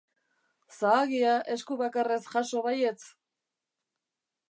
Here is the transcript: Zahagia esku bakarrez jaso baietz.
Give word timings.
Zahagia 0.77 1.35
esku 1.57 1.79
bakarrez 1.83 2.19
jaso 2.35 2.65
baietz. 2.71 3.01